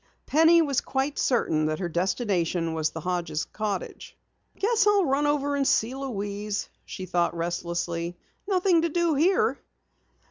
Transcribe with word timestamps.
Penny 0.25 0.63
was 0.63 0.81
quite 0.81 1.19
certain 1.19 1.67
that 1.67 1.77
her 1.77 1.87
destination 1.87 2.73
was 2.73 2.89
the 2.89 3.01
Hodges' 3.01 3.45
cottage. 3.45 4.17
"Guess 4.57 4.87
I'll 4.87 5.05
run 5.05 5.27
over 5.27 5.55
and 5.55 5.67
see 5.67 5.93
Louise," 5.93 6.69
she 6.85 7.05
thought 7.05 7.37
restlessly. 7.37 8.17
"Nothing 8.47 8.81
to 8.81 8.89
do 8.89 9.13
here." 9.13 9.59